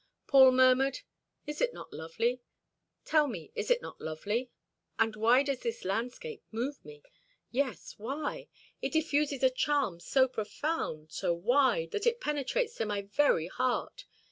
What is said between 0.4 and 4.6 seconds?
murmured: "Is it not lovely? Tell me, is it not lovely?